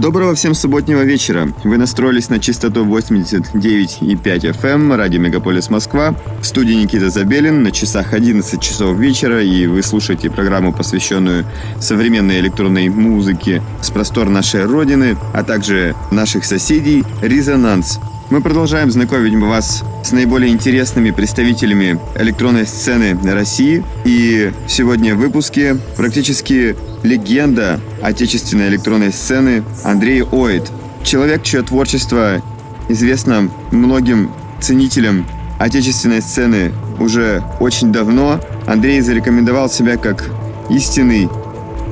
[0.00, 1.52] Доброго всем субботнего вечера.
[1.62, 6.14] Вы настроились на частоту 89,5 FM, эм, радио Мегаполис Москва.
[6.40, 11.44] В студии Никита Забелин, на часах 11 часов вечера, и вы слушаете программу, посвященную
[11.80, 18.00] современной электронной музыке с простор нашей Родины, а также наших соседей «Резонанс».
[18.30, 23.84] Мы продолжаем знакомить вас с наиболее интересными представителями электронной сцены России.
[24.04, 30.70] И сегодня в выпуске практически легенда отечественной электронной сцены Андрей Оид.
[31.02, 32.40] Человек, чье творчество
[32.88, 35.26] известно многим ценителям
[35.58, 38.38] отечественной сцены уже очень давно.
[38.64, 40.30] Андрей зарекомендовал себя как
[40.70, 41.28] истинный,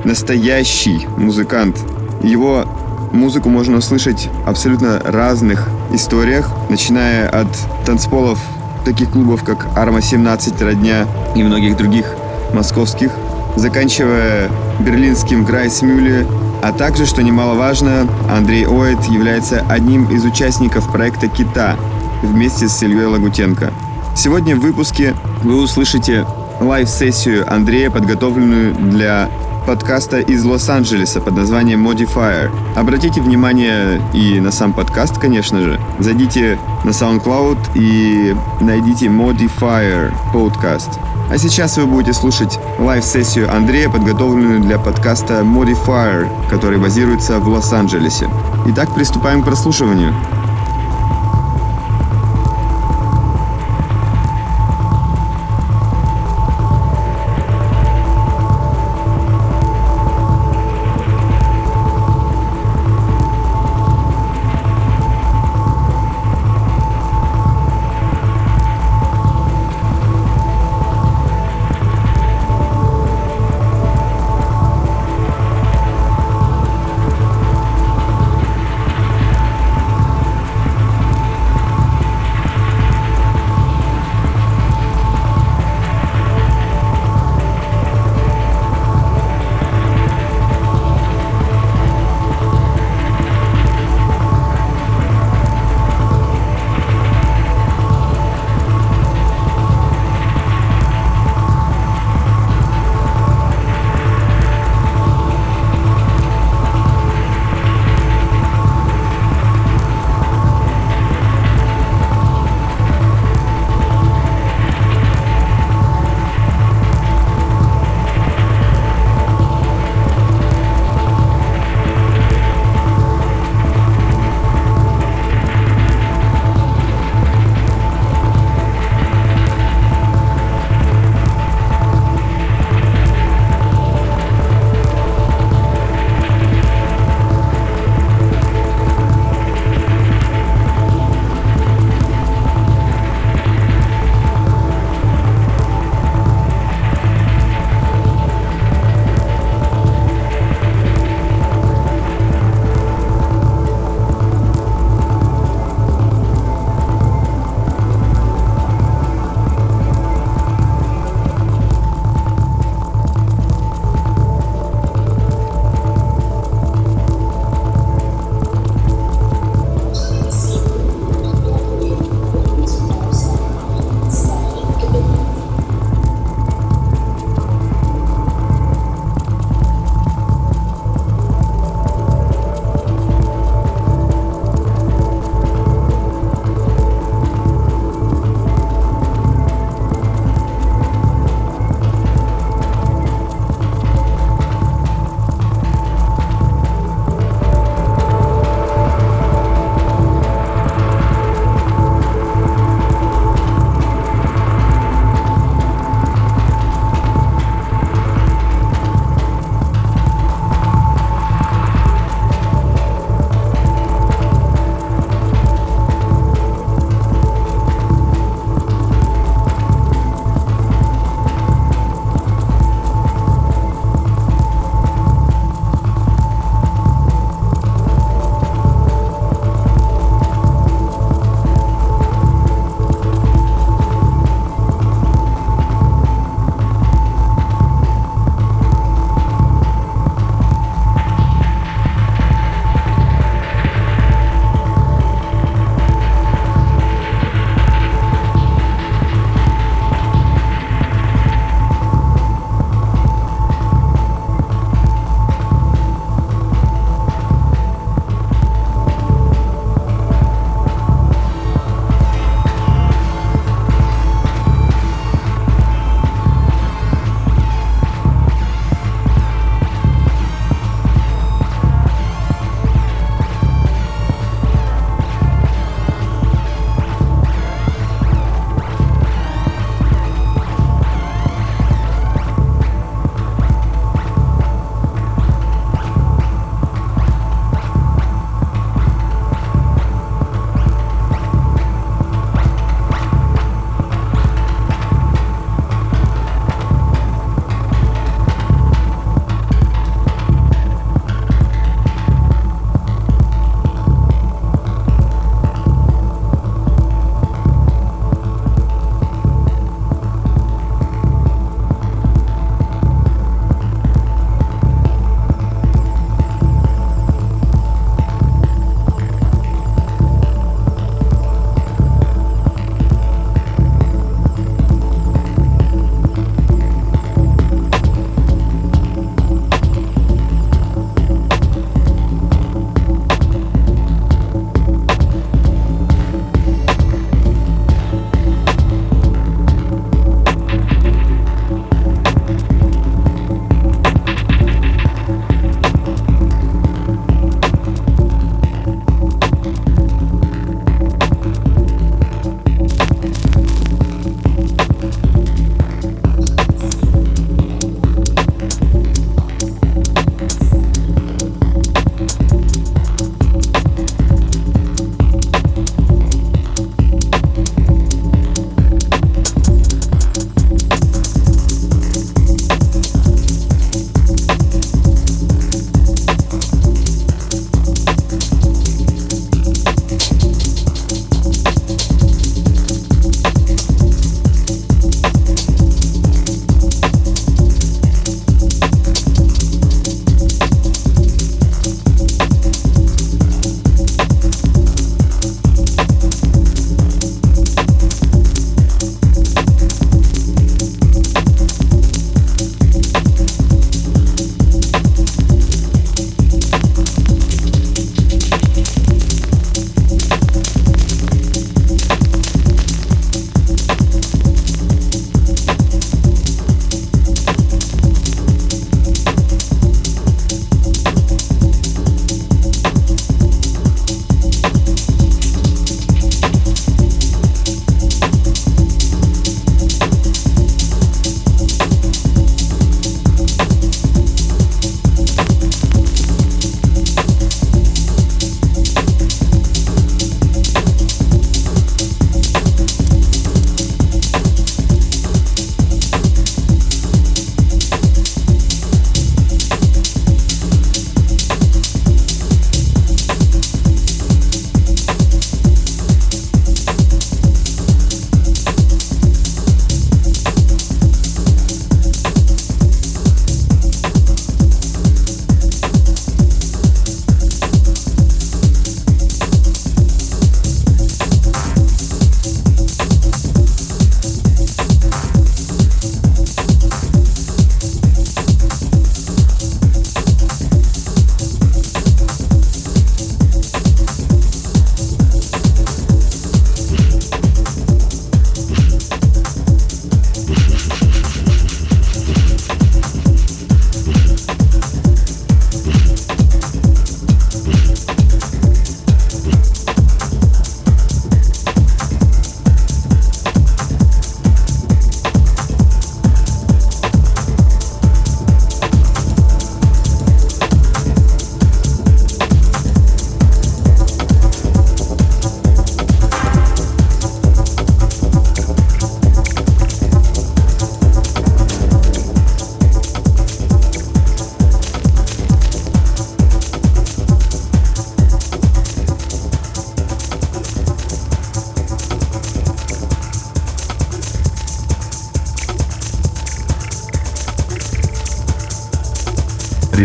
[0.05, 1.77] настоящий музыкант.
[2.23, 2.63] Его
[3.11, 7.47] Музыку можно услышать в абсолютно разных историях, начиная от
[7.85, 8.39] танцполов
[8.85, 12.05] таких клубов, как Арма-17, Родня и многих других
[12.53, 13.11] московских,
[13.55, 14.49] заканчивая
[14.79, 16.27] берлинским Грайсмюле,
[16.61, 21.75] а также, что немаловажно, Андрей Ойд является одним из участников проекта «Кита»
[22.21, 23.71] вместе с Ильей Лагутенко.
[24.15, 26.25] Сегодня в выпуске вы услышите
[26.59, 29.29] live-сессию Андрея, подготовленную для
[29.69, 32.49] подкаста из Лос-Анджелеса под названием Modifier.
[32.75, 35.79] Обратите внимание и на сам подкаст, конечно же.
[35.99, 40.97] Зайдите на SoundCloud и найдите Modifier Podcast.
[41.29, 48.27] А сейчас вы будете слушать live-сессию Андрея, подготовленную для подкаста Modifier, который базируется в Лос-Анджелесе.
[48.65, 50.15] Итак, приступаем к прослушиванию.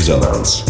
[0.05, 0.64] Резонанс.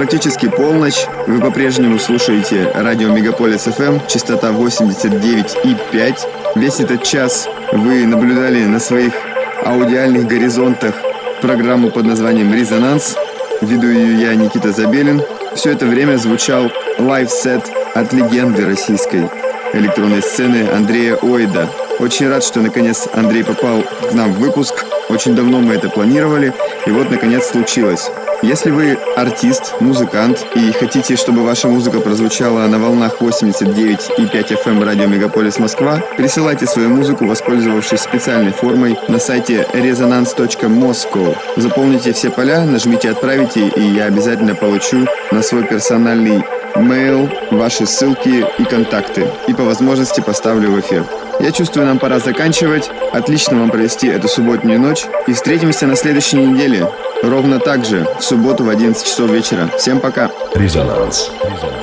[0.00, 1.04] Практически полночь.
[1.26, 6.18] Вы по-прежнему слушаете радио Мегаполис FM, частота 89,5.
[6.54, 9.12] Весь этот час вы наблюдали на своих
[9.62, 10.94] аудиальных горизонтах
[11.42, 13.14] программу под названием «Резонанс».
[13.60, 15.20] Веду ее я, Никита Забелин.
[15.54, 19.28] Все это время звучал live-сет от легенды российской
[19.74, 21.68] электронной сцены Андрея Ойда.
[21.98, 24.86] Очень рад, что наконец Андрей попал к нам в выпуск.
[25.10, 26.54] Очень давно мы это планировали,
[26.86, 28.10] и вот наконец случилось.
[28.42, 34.52] Если вы артист, музыкант и хотите, чтобы ваша музыка прозвучала на волнах 89 и 5
[34.52, 41.36] FM эм радио Мегаполис Москва, присылайте свою музыку, воспользовавшись специальной формой на сайте resonance.moscow.
[41.56, 46.42] Заполните все поля, нажмите «Отправить», и я обязательно получу на свой персональный
[46.76, 49.26] mail ваши ссылки и контакты.
[49.60, 51.04] По возможности поставлю в эфир.
[51.38, 52.90] Я чувствую, нам пора заканчивать.
[53.12, 55.04] Отлично вам провести эту субботнюю ночь.
[55.26, 56.90] И встретимся на следующей неделе.
[57.22, 59.68] Ровно так же, в субботу в 11 часов вечера.
[59.76, 60.30] Всем пока.
[60.54, 61.30] Резонанс.
[61.44, 61.79] Резонанс.